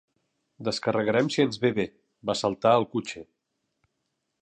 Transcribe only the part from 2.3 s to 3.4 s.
saltar el cotxer